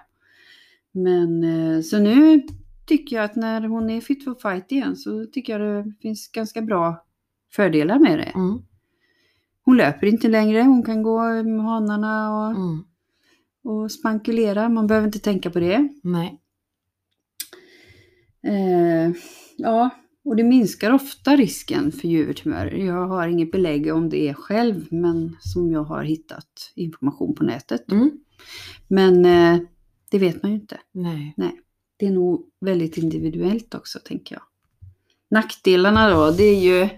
[0.92, 1.44] Men
[1.76, 2.42] eh, så nu
[2.86, 6.28] tycker jag att när hon är fit for fight igen så tycker jag det finns
[6.28, 7.04] ganska bra
[7.52, 8.32] fördelar med det.
[9.66, 12.84] Hon löper inte längre, hon kan gå med hanarna och, Mm.
[13.64, 14.68] och spankulera.
[14.68, 15.88] Man behöver inte tänka på det.
[16.02, 16.40] Nej.
[18.42, 19.12] Eh,
[19.56, 19.90] ja,
[20.24, 22.76] och det minskar ofta risken för huvudtumörer.
[22.76, 27.92] Jag har inget belägg om det själv, men som jag har hittat information på nätet.
[27.92, 28.10] Mm.
[28.88, 29.60] Men eh,
[30.10, 30.78] det vet man ju inte.
[30.92, 31.34] Nej.
[31.96, 34.42] det är nog väldigt individuellt också tänker jag.
[35.30, 36.88] Nackdelarna då, det är ju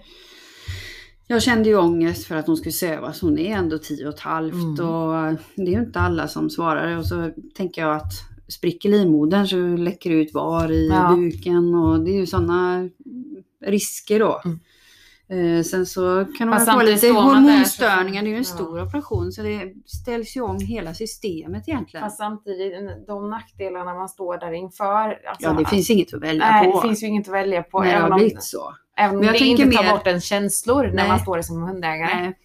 [1.31, 3.21] jag kände ju ångest för att hon skulle sövas.
[3.21, 4.89] Hon är ändå tio och ett halvt Mm.
[4.89, 6.97] och det är ju inte alla som svarar.
[6.97, 8.11] Och så tänker jag att
[8.47, 11.15] spricker livmodern så läcker det ut var i Ja.
[11.15, 12.89] buken och det är ju sådana
[13.65, 14.41] risker då.
[14.45, 14.59] Mm.
[15.31, 18.21] Eh, sen så kan Fast få lite man hormonstörningar.
[18.21, 18.43] Det är ju en Ja.
[18.43, 22.03] stor operation så det ställs ju om hela systemet egentligen.
[22.05, 22.73] Fast samtidigt,
[23.07, 25.09] de nackdelarna man står där inför.
[25.29, 26.81] Alltså, ja, det finns inget att välja nej, på.
[26.81, 27.81] det finns ju inget att välja på.
[27.81, 28.73] det även har om, blivit så.
[28.97, 31.07] även om det inte tar mer- bort ens känslor när Nej.
[31.07, 32.15] man står där som hundägare.
[32.15, 32.37] Nej.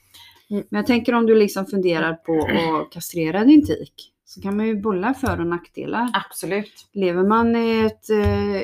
[0.50, 0.64] Mm.
[0.70, 2.38] Men jag tänker om du liksom funderar på
[2.84, 3.92] att kastrera din tik
[4.24, 6.10] så kan man ju bolla för och nackdelar.
[6.12, 6.86] Absolut.
[6.92, 8.60] Lever man i ett, eh,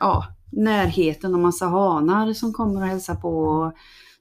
[0.00, 0.24] ja,
[0.56, 3.72] närheten av massa hanar som kommer och hälsar på och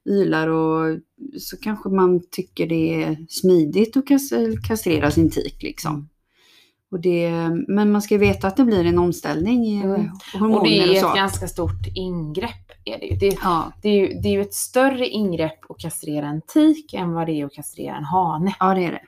[0.10, 1.00] ylar och
[1.40, 6.10] så kanske man tycker det är smidigt att kas- kastrera sin tik liksom.
[6.92, 7.32] Och det,
[7.68, 10.10] men man ska veta att det blir en omställning i Mm.
[10.34, 11.14] hormoner Och det är och ett så.
[11.16, 12.72] ganska stort ingrepp.
[12.86, 13.16] Är det, ju.
[13.16, 16.94] Det, Ja, det, är ju, det är ju ett större ingrepp att kastrera en tik
[16.94, 18.56] än vad det är att kastrera en hane.
[18.60, 19.02] ja, det är det.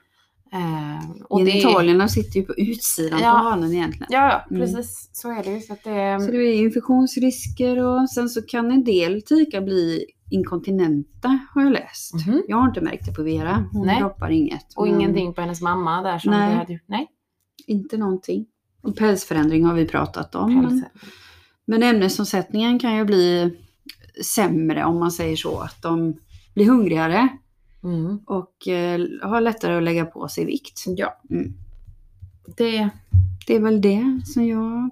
[0.56, 3.30] Eh, och det, sitter ju på utsidan Ja.
[3.30, 4.06] på hanen egentligen.
[4.10, 4.62] Ja, ja, Mm.
[4.62, 5.10] precis.
[5.12, 5.60] Så är det ju.
[5.60, 10.04] Så att det, Så det är infektionsrisker och sen så kan en del tikar bli
[10.30, 12.14] inkontinenta har jag läst.
[12.26, 12.42] Mhm.
[12.48, 13.64] Jag har inte märkt det på Vera.
[13.72, 14.00] Hon Nej.
[14.00, 14.66] droppar inget.
[14.76, 16.54] Och men ingenting på hennes mamma där som Nej.
[16.54, 16.80] hade...
[16.86, 17.06] Nej.
[17.66, 18.46] Inte någonting.
[18.82, 20.54] Och pälsförändring har vi pratat om.
[20.62, 20.84] Men,
[21.66, 23.56] men ämnesomsättningen kan ju bli
[24.24, 25.60] sämre om man säger så.
[25.60, 26.16] Att de
[26.54, 27.28] blir hungrigare
[27.86, 28.18] Mm.
[28.26, 30.84] och eh, har lättare att lägga på sig vikt.
[30.86, 31.20] Ja.
[31.30, 31.52] Mm.
[32.56, 32.88] Det,
[33.46, 34.90] Det är väl det som jag...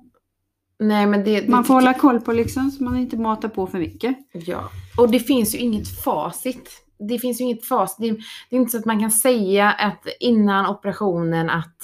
[0.78, 3.66] nej men det, det Man får hålla koll på liksom så man inte matar på
[3.66, 4.16] för mycket.
[4.32, 6.70] Ja, och det finns ju inget facit.
[7.08, 7.96] Det finns ju inget facit.
[7.98, 8.10] Det,
[8.50, 11.76] det är inte så att man kan säga att innan operationen att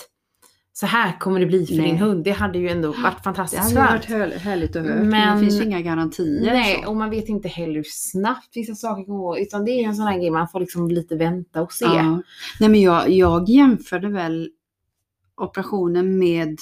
[0.80, 1.86] så här kommer det bli för Nej.
[1.86, 2.24] din hund.
[2.24, 4.04] Det hade ju ändå varit Det fantastiskt hade varit
[4.40, 4.94] härligt att höra.
[4.94, 6.52] Men Men- det finns ju inga garantier.
[6.52, 6.90] Nej, så.
[6.90, 9.38] och man vet inte heller hur snabbt vissa saker kommer gå.
[9.38, 11.84] Utan det är en sån här grej man får liksom lite vänta och se.
[11.84, 12.22] Ja.
[12.60, 14.50] Nej men jag, jag jämförde väl
[15.36, 16.56] operationen med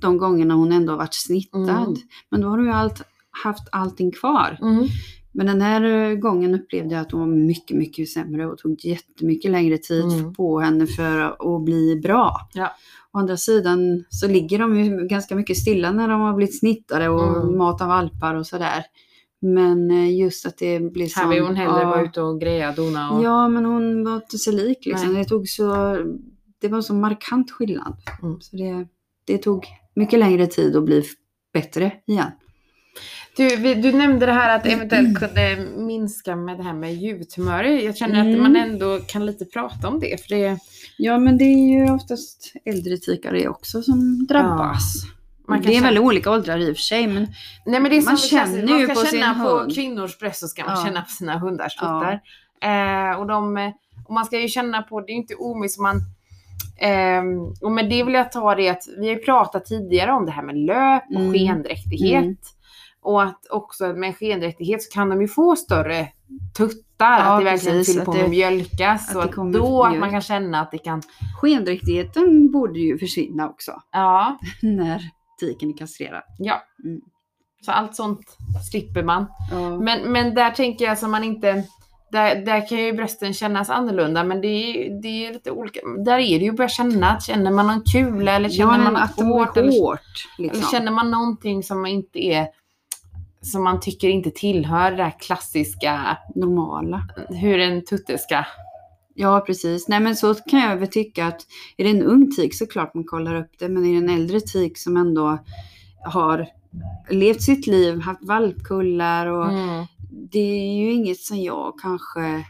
[0.00, 1.68] de gångerna hon ändå varit snittad.
[1.68, 1.94] Mm.
[2.30, 3.02] Men då har du ju allt,
[3.44, 4.58] haft allting kvar.
[4.62, 4.86] Mm.
[5.32, 8.84] Men den här eh, gången upplevde jag att hon var mycket, mycket sämre och tog
[8.84, 10.34] jättemycket längre tid Mm.
[10.34, 11.20] på henne för
[11.56, 12.48] att bli bra.
[12.54, 12.70] Ja.
[13.12, 17.08] Å andra sidan så ligger de ju ganska mycket stilla när de har blivit snittade
[17.08, 17.58] och Mm.
[17.58, 18.84] matar valpar och sådär.
[19.40, 22.72] Men eh, just att det blir Här vill hon hellre ja, vara ute och greja,
[22.72, 23.24] dona och...
[23.24, 25.12] Ja, men hon var inte sig lik liksom.
[25.12, 25.22] Nej.
[25.22, 25.96] Det tog så...
[26.60, 27.96] Det var så markant skillnad.
[28.22, 28.40] Mm.
[28.40, 28.86] Så det,
[29.24, 31.04] det tog mycket längre tid att bli
[31.52, 32.30] bättre igen.
[33.36, 37.78] Du, du nämnde det här att eventuellt kunde minska med det här med ljudtumörer.
[37.78, 38.34] Jag känner Mm.
[38.34, 40.22] att man ändå kan lite prata om det.
[40.22, 40.58] För det
[40.96, 44.94] Ja, men det är ju oftast äldre tikare också som drabbas.
[45.48, 47.26] man kan det är väldigt olika åldrar i och för sig, men
[47.66, 49.74] Nej, men Man som det känns- känner ju man ska på känna sin på hund.
[49.74, 50.84] kvinnors bröst så ska man Ja.
[50.86, 52.20] känna på sina hundars tuttar.
[52.62, 53.70] Eh, och, de, eh,
[54.08, 56.00] och man ska ju känna på, det är ju inte omöjligt man
[56.80, 60.26] ehm, och med det vill jag ta det att vi har ju pratat tidigare om
[60.26, 61.32] det här med löp och Mm.
[61.32, 62.22] skendräktighet.
[62.22, 62.36] Mm.
[63.08, 66.08] Och att också med skendräktighet så kan de ju få större
[66.56, 69.06] tuttar, Ja, att det verkligen precis, att på med mjölkas.
[69.08, 71.02] att Så att då att man kan känna att det kan,
[71.40, 75.02] skendräktigheten borde ju försvinna också ja, när
[75.40, 76.22] tiken är kastrerad.
[76.38, 76.62] ja.
[76.84, 77.00] Mm.
[77.64, 78.36] Så allt sånt
[78.70, 79.26] slipper man.
[79.50, 79.78] Ja.
[79.78, 81.64] Men, men där tänker jag som man inte...
[82.12, 85.80] Där, där kan ju brösten kännas annorlunda men det är, det är lite olika.
[86.04, 87.20] Där är det ju att börja känna.
[87.20, 89.56] Känner man någon kula eller känner ja, man något hårt?
[89.56, 90.00] Eller, hårt.
[90.38, 90.70] eller Liksom.
[90.70, 92.46] känner man någonting som inte är...
[93.40, 97.08] Som man tycker inte tillhör det där klassiska Normala.
[97.28, 98.44] hur en tutte ska...
[99.14, 99.88] Ja, precis.
[99.88, 101.40] Nej, men så kan jag väl tycka att
[101.76, 104.10] är det en ung tik så klart man kollar upp det, men är det en
[104.20, 105.38] äldre tik som ändå
[106.04, 106.46] har
[107.10, 109.86] levt sitt liv, haft valpkullar och Mm.
[110.10, 112.44] det är ju inget som jag kanske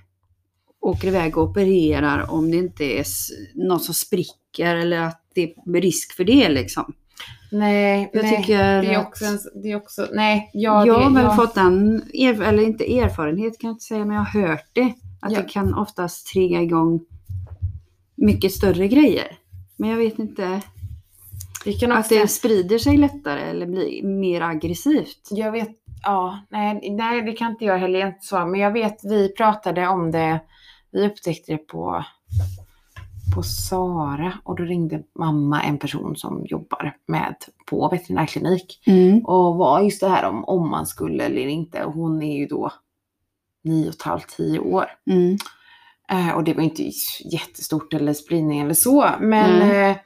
[0.80, 3.04] åker iväg och opererar om det inte är
[3.54, 6.94] något som spricker eller att det är risk för det liksom.
[7.50, 8.36] Nej, Jag nej.
[8.36, 10.08] tycker det är också, en, det är också...
[10.12, 11.36] Nej, ja, jag har väl ja.
[11.36, 14.94] fått den, er, eller inte erfarenhet kan jag inte säga, men jag har hört det.
[15.20, 15.38] Att Ja.
[15.38, 17.00] det kan oftast trigga igång
[18.14, 19.38] mycket större grejer.
[19.76, 20.62] Men jag vet inte,
[21.64, 22.14] det kan att också...
[22.14, 25.28] det sprider sig lättare eller blir mer aggressivt.
[25.30, 25.68] Jag vet,
[26.02, 28.46] ja, nej, nej det kan inte jag heller inte svara.
[28.46, 30.40] Men jag vet, vi pratade om det,
[30.90, 32.04] vi upptäckte det på,
[33.34, 37.34] på Sara och då ringde mamma en person som jobbar med
[37.66, 38.80] på veterinärklinik
[39.24, 41.84] och var just det här om, om man skulle eller inte.
[41.84, 42.72] Och hon är ju då
[43.64, 44.84] nio och ett halvt, tio år.
[45.10, 45.36] Mm.
[46.10, 46.90] Eh, och det var inte
[47.32, 49.06] jättestort eller spridning eller så.
[49.20, 49.90] Men, Mm.
[49.90, 49.96] eh,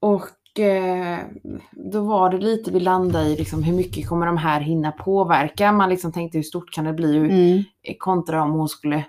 [0.00, 0.22] och
[0.52, 1.18] och eh,
[1.70, 5.72] då var det lite vi landade i liksom, hur mycket kommer de här hinna påverka.
[5.72, 7.62] Man liksom tänkte hur stort kan det bli hur, Mm.
[7.98, 9.04] kontra om hon skulle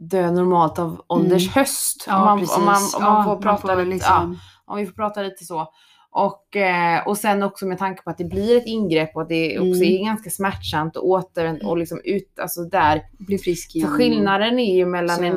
[0.00, 2.04] dö normalt av ålders höst.
[2.06, 4.38] Ja, om, man, om, man, om man Ja, får prata lite, liksom...
[4.66, 5.66] ja, om vi får prata lite så.
[6.10, 9.28] Och, eh, och sen också med tanke på att det blir ett ingrepp och att
[9.28, 9.82] det också Mm.
[10.00, 13.02] är ganska smärtsamt och åter och liksom ut, alltså där.
[13.18, 13.90] bli frisk För igen.
[13.90, 15.36] skillnaden är ju mellan en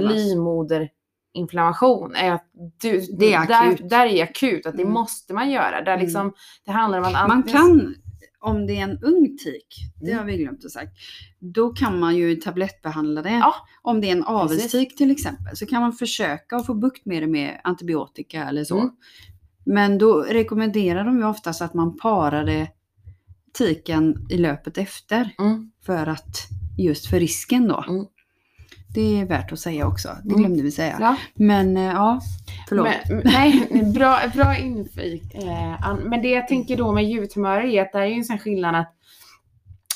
[1.36, 2.46] livmoderinflammation är att
[2.82, 3.78] du, Det är akut.
[3.78, 4.94] Där, där är akut, att det Mm.
[4.94, 5.82] måste man göra.
[5.82, 6.06] Där Mm.
[6.06, 6.34] liksom,
[6.66, 7.96] det handlar om att Man kan,
[8.42, 9.68] om det är en ung tik,
[10.02, 10.18] det Mm.
[10.18, 10.92] har vi glömt att sagt,
[11.40, 13.30] då kan man ju tablettbehandla det.
[13.32, 13.54] Ja.
[13.82, 17.24] Om det är en avelstik till exempel så kan man försöka att få bukt med
[17.24, 18.78] det med antibiotika eller så.
[18.80, 18.92] Mm.
[19.66, 22.68] Men då rekommenderar de ju oftast att man parar det
[23.54, 25.72] tiken i löpet efter Mm.
[25.86, 26.38] för att
[26.78, 27.86] just för risken då.
[27.90, 28.06] Mm.
[28.94, 30.10] Det är värt att säga också.
[30.24, 30.42] Det Mm.
[30.42, 30.98] glömde vi säga.
[31.00, 31.16] Ja.
[31.34, 32.22] Men eh, ja,
[32.70, 32.88] förlåt.
[33.10, 35.34] Men, nej, bra, bra infik.
[35.36, 38.40] Eh, men det jag tänker då med ljudtumörer är att det är ju en sån
[38.40, 38.94] skillnad att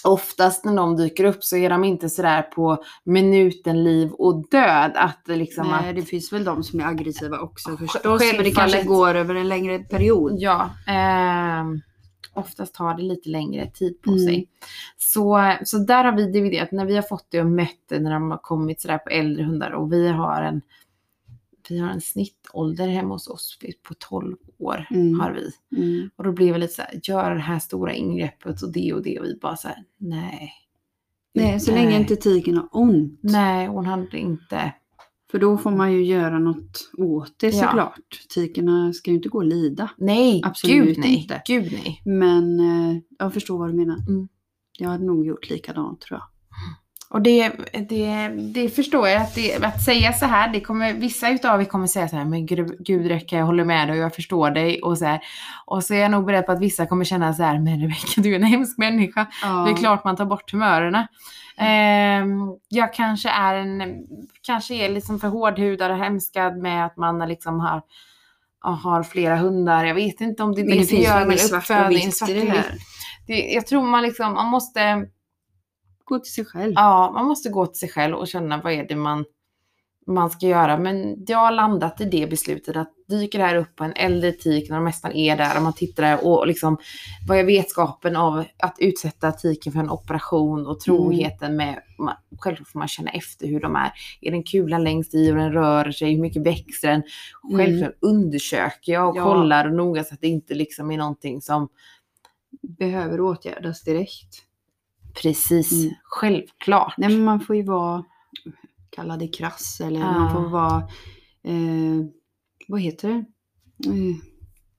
[0.03, 4.91] oftast när de dyker upp så är de inte sådär på minuten liv och död.
[4.95, 8.21] Att liksom Nej, att, det finns väl de som är aggressiva också förstås.
[8.35, 10.35] Men det kanske går över en längre period.
[10.39, 11.81] ja, ehm,
[12.35, 14.23] oftast tar det lite längre tid på Mm.
[14.25, 14.47] sig.
[14.97, 18.13] Så, så där har vi dividerat, när vi har fått det och mött det när
[18.13, 20.61] de har kommit sådär på äldre hundar och vi har en
[21.69, 25.19] vi har en snittålder hemma hos oss på 12 år Mm.
[25.19, 25.51] har vi.
[25.77, 26.09] Mm.
[26.15, 29.03] Och då blev jag lite så här, gör det här stora ingreppet och det och
[29.03, 30.53] det och vi bara så här, nej.
[31.33, 33.19] Nej, så länge inte tiken har ont.
[33.23, 34.73] Nej, hon hade inte.
[35.35, 37.63] För då får man ju göra något åt det Ja.
[37.67, 37.99] såklart.
[38.29, 39.89] Tikerna ska ju inte gå och lida.
[39.97, 41.15] Nej, Absolut gud nej.
[41.21, 41.41] inte.
[41.45, 42.01] Gud nej.
[42.05, 43.97] Men eh, jag förstår vad du menar.
[44.07, 44.27] Mm.
[44.79, 46.27] Jag hade nog gjort likadant tror jag.
[47.15, 47.51] Och det,
[47.89, 51.65] det, det förstår jag att, det, att säga så här, det kommer, vissa utav er
[51.65, 54.51] kommer säga så här, men gud, gud Rebecka, jag håller med dig och jag förstår
[54.51, 55.19] dig och så här.
[55.65, 58.21] Och så är jag nog beredd på att vissa kommer känna så här, men Rebecka
[58.21, 59.27] du är en hemsk människa.
[59.41, 59.47] Ja.
[59.47, 61.07] Det är klart man tar bort humörerna.
[61.57, 63.81] Ehm, jag kanske är en,
[64.41, 67.81] kanske är liksom för hårdhudad och hemskad med att man liksom har,
[68.59, 69.85] har flera hundar.
[69.85, 73.53] Jag vet inte om det är det, det som gör min uppfödning svart och vitt.
[73.53, 75.05] Jag tror man liksom, man måste,
[76.05, 76.73] Gå till sig själv.
[76.75, 79.25] ja, man måste gå till sig själv och känna vad är det man,
[80.07, 80.77] man ska göra.
[80.77, 84.31] Men jag har landat i det beslutet att dyker det här upp på en äldre
[84.31, 86.77] tik när de nästan är där och man tittar där och liksom
[87.27, 92.67] vad är vetskapen av att utsätta tiken för en operation och troheten med, man, självklart
[92.67, 93.91] får man känna efter hur de är.
[94.21, 97.03] Är det en kula längst i och den rör sig, hur mycket växer den?
[97.57, 99.23] Självklart undersöker jag och Ja.
[99.23, 101.67] kollar och noga så att det inte liksom är någonting som
[102.61, 104.44] Behöver åtgärdas direkt.
[105.21, 105.93] Precis, Mm.
[106.03, 106.93] självklart.
[106.97, 108.03] Nej men man får ju vara,
[108.89, 110.11] kalla det krass eller Ja.
[110.11, 110.77] man får vara,
[111.43, 112.05] eh,
[112.67, 113.25] vad heter det?
[113.89, 114.15] Eh,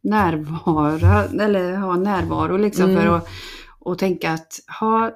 [0.03, 2.97] närvara, eller ha närvaro liksom Mm.
[3.03, 3.29] för att
[3.81, 5.13] och tänka att ha,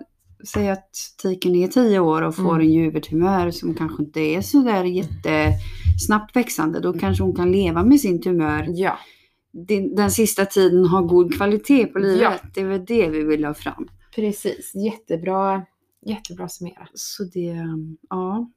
[0.53, 0.91] säg att
[1.23, 2.61] tiken är 10 år och får Mm.
[2.61, 7.85] en juvertumör som kanske inte är så där jättesnabbt växande, då kanske hon kan leva
[7.85, 8.99] med sin tumör Ja,
[9.53, 12.21] den, den sista tiden, ha god kvalitet på livet.
[12.23, 12.33] Ja.
[12.55, 13.89] Det är väl det vi vill ha fram.
[14.15, 14.73] Precis.
[14.75, 15.63] Jättebra,
[16.07, 16.91] jättebra summerat.
[16.95, 17.57] Så det,
[18.11, 18.51] ja.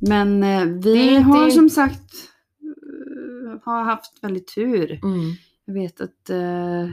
[0.00, 2.12] Men eh, vi Det har som sagt
[2.62, 5.00] eh, har haft väldigt tur.
[5.04, 5.20] Mm.
[5.64, 6.84] Jag vet att eh,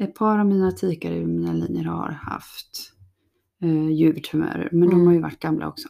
[0.00, 2.92] ett par av mina tikar i mina linjer har haft
[3.62, 4.68] eh, juvertumörer.
[4.72, 5.06] Men de Mm.
[5.06, 5.88] har ju varit gamla också.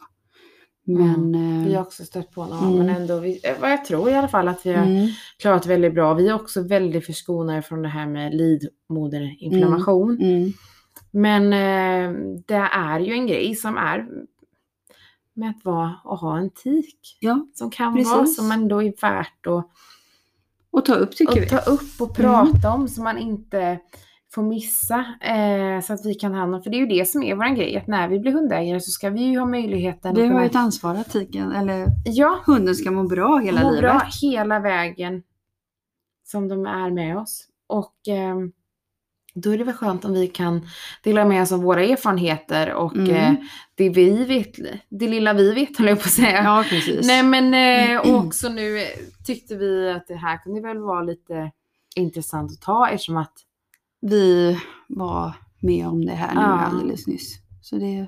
[0.85, 1.35] Men...
[1.35, 2.77] eh, Vi har också stött på några, Mm.
[2.77, 5.07] men ändå, vi, vad jag tror i alla fall att vi har mm,
[5.39, 6.13] klarat väldigt bra.
[6.13, 10.17] Vi är också väldigt förskonade från det här med livmoderinflammation.
[11.13, 14.07] Mm, Men eh, det är ju en grej som är
[15.33, 17.17] med att vara och ha en tik.
[17.19, 18.13] ja, Som kan Precis.
[18.13, 19.67] vara, som ändå är värt att,
[20.71, 21.49] och ta upp tycker att vi.
[21.49, 23.79] ta upp och prata om så man inte
[24.33, 25.05] får missa.
[25.21, 27.35] Eh, så att vi kan ha hand om, för det är ju det som är
[27.35, 30.27] vår grej, att när vi blir hundägare så ska vi ju ha möjligheten Vi har
[30.27, 33.81] kunna- ju ett ansvar att tiken, eller Ja, hunden ska må bra hela må livet.
[33.81, 35.23] bra hela vägen
[36.23, 37.47] som de är med oss.
[37.67, 38.51] Och ehm,
[39.33, 40.67] då är det väl skönt om vi kan
[41.03, 43.09] dela med oss av våra erfarenheter och Mm.
[43.15, 43.33] eh,
[43.75, 44.55] det vi vet,
[44.89, 46.43] det lilla vi vet höll jag på att säga.
[46.43, 47.07] Ja, precis.
[47.07, 48.87] Nej men eh, och också nu eh,
[49.25, 51.51] tyckte vi att det här kunde väl vara lite
[51.95, 53.33] intressant att ta eftersom att
[54.01, 56.59] vi var med om det här nu Ja.
[56.59, 57.35] alldeles nyss.
[57.61, 58.07] Så det...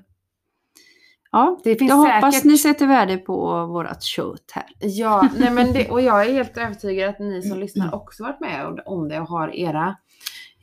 [1.31, 2.23] Ja, det finns jag säkert...
[2.23, 4.65] hoppas ni sätter värde på vårat kött här.
[4.79, 8.39] Ja, nej men det, och jag är helt övertygad att ni som lyssnar också varit
[8.39, 9.95] med om det och har era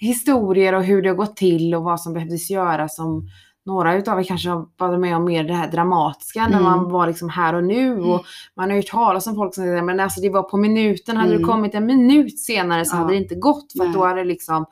[0.00, 3.28] historier och hur det har gått till och vad som behövdes göras som,
[3.66, 6.62] några utav er kanske har varit med om mer det här dramatiska när Mm.
[6.62, 8.24] man var liksom här och nu och
[8.56, 11.16] man har ju hört talas om folk som säger men alltså det var på minuten,
[11.16, 11.42] hade Mm.
[11.42, 12.98] det kommit en minut senare så Ja.
[13.00, 14.66] hade det inte gått för då hade det liksom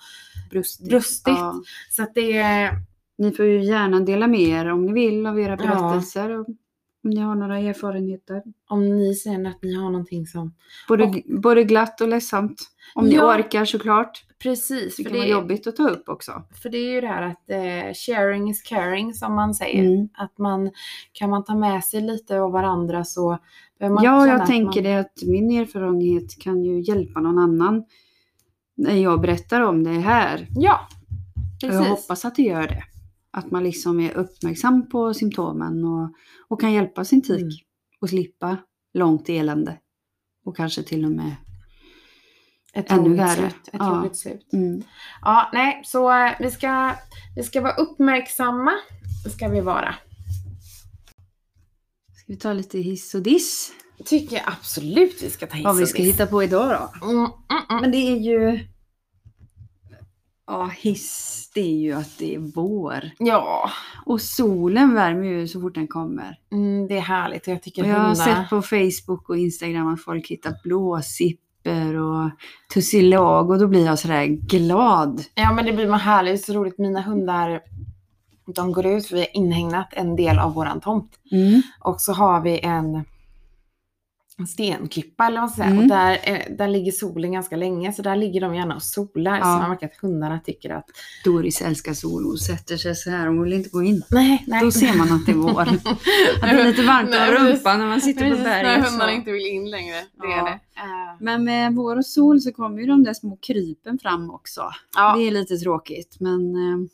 [0.51, 0.89] Brustigt.
[0.89, 1.35] brustit.
[1.39, 1.55] Ja.
[1.91, 2.71] Så att det är,
[3.21, 5.57] Ni får ju gärna dela med er om ni vill av era Ja.
[5.57, 6.31] berättelser.
[6.41, 6.47] och
[7.05, 8.43] Om ni har några erfarenheter.
[8.69, 10.55] om ni säger att ni har någonting som
[10.89, 12.61] Både, Och- både glatt och ledsamt.
[12.95, 13.35] Om ni Ja.
[13.37, 14.25] orkar såklart.
[14.43, 16.43] Precis, Det för kan det, vara jobbigt att ta upp också.
[16.63, 19.85] för det är ju det här att eh, sharing is caring som man säger.
[19.95, 20.09] Mm.
[20.15, 20.71] Att man
[21.13, 23.39] kan man ta med sig lite av varandra så
[23.79, 27.85] behöver man Ja, jag tänker man, det att min erfarenhet kan ju hjälpa någon annan
[28.77, 30.47] när jag berättar om det här.
[30.57, 30.81] Ja,
[31.35, 31.89] Och jag precis.
[31.89, 32.83] hoppas att det gör det.
[33.31, 36.11] Att man liksom är uppmärksam på symptomen och,
[36.49, 37.51] och kan hjälpa sin tik Mm.
[38.01, 38.57] och slippa
[38.95, 39.79] långt elände.
[40.45, 41.37] Och kanske till och med...
[42.79, 43.35] Ett ännu värre.
[43.37, 43.69] slut.
[43.69, 44.09] Ett Ja.
[44.13, 44.53] slut.
[44.53, 44.83] Mm.
[45.23, 46.93] Ja, nej, så eh, vi ska,
[47.37, 48.73] vi ska vara uppmärksamma.
[49.25, 49.95] Det ska vi vara.
[52.17, 53.73] Ska vi ta lite hiss och diss?
[54.05, 56.15] Tycker jag absolut vi ska ta hit Vad vi och ska diss.
[56.15, 57.07] hitta på idag då?
[57.07, 57.31] Mm, mm,
[57.71, 57.81] mm.
[57.81, 58.61] Men det är ju...
[60.47, 63.11] Ja, hiss, det är ju att det är vår.
[63.19, 63.71] Ja,
[64.07, 66.39] Och solen värmer ju så fort den kommer.
[66.53, 67.47] mm, det är härligt.
[67.47, 68.37] Jag tycker Och jag har hundarna...
[68.43, 70.55] sett på Facebook och Instagram att folk hittar
[71.69, 72.31] blåsipper och
[72.75, 75.25] tussilag och då blir jag sådär glad.
[75.35, 76.45] Ja, men det blir man härligt.
[76.45, 76.79] Så roligt.
[76.79, 77.61] Mina hundar,
[78.55, 81.11] de går ut för vi har inhägnat en del av våran tomt.
[81.33, 81.63] Mm.
[81.81, 83.05] Och så har vi en
[84.47, 85.67] stenklippa eller vad man säga.
[85.67, 85.79] Mm.
[85.79, 89.37] Och där, eh, där ligger solen ganska länge så där ligger de gärna och solar.
[89.39, 89.43] Ja.
[89.43, 90.85] Så man märker att hundarna tycker att
[91.25, 93.27] Doris älskar sol och sätter sig så här.
[93.27, 94.03] Hon vill inte gå in.
[94.11, 94.61] nej, nej.
[94.65, 95.61] Då ser man att det är vår.
[95.63, 95.69] Att
[96.43, 97.49] det är lite varmt Nej, precis.
[97.57, 98.85] rumpan när man sitter på Precis, när berget.
[98.91, 99.17] hundarna så.
[99.17, 99.95] inte vill in längre.
[99.95, 100.49] Det Ja.
[100.49, 100.59] är det.
[101.21, 104.63] Men med vår och sol så kommer ju de där små krypen fram också.
[104.97, 106.89] ja, Det är lite tråkigt men eh,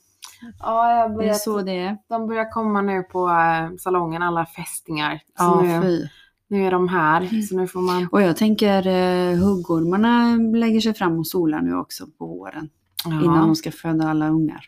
[0.59, 1.97] ja, jag det är så det är.
[2.09, 5.21] de börjar komma nu på eh, salongen, alla fästingar.
[5.39, 6.09] Ja, nu, fy.
[6.55, 7.43] Nu är de här.
[7.43, 8.09] Så nu får man...
[8.13, 12.69] Och jag tänker eh, huggormarna lägger sig fram och solar nu också på våren.
[13.07, 14.65] Innan Ja, de ska föda alla ungar.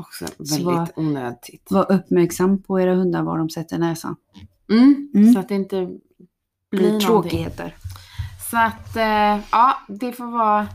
[0.00, 1.66] också Så väldigt vad- onödigt.
[1.70, 4.16] Var uppmärksam på era hundar var de sätter näsan.
[4.72, 5.32] Mm, Mm.
[5.32, 5.86] Så att det inte
[6.70, 7.74] Blir blir tråkigheter.
[8.50, 10.66] Så att eh, ja, det får vara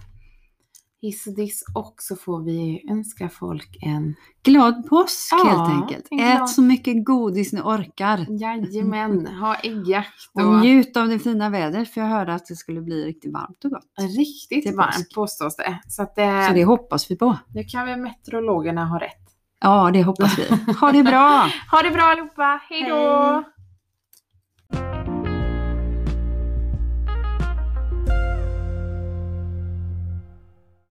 [1.02, 6.08] hiss och diss och så får vi önska folk en Glad påsk Ja, helt enkelt.
[6.12, 8.26] en glad- Ät så mycket godis ni orkar.
[8.30, 12.56] jajamän, ha äggjakt Och och njut av det fina vädret för jag hörde att det
[12.56, 13.84] skulle bli riktigt varmt och gott.
[14.18, 15.16] riktigt till varmt påsk.
[15.16, 15.80] påstås det.
[15.88, 17.38] Så att eh, Så det hoppas vi på.
[17.54, 19.22] nu kan väl meteorologerna ha rätt.
[19.62, 20.74] Ja, det hoppas vi.
[20.80, 21.50] Ha det bra!
[21.72, 23.44] Ha det bra allihopa, hej då!